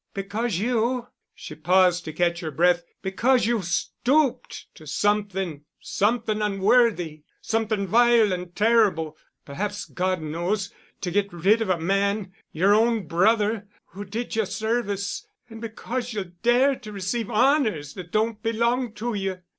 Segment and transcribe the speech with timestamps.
[0.15, 8.33] "Because you——" she paused to catch her breath, "because you've stooped to something—something unworthy—something vile
[8.33, 14.45] and terrible, perhaps—God knows, to get rid of a man—your own brother,—who did you a
[14.47, 19.37] service; and because you'll dare to receive honors that don't belong to you."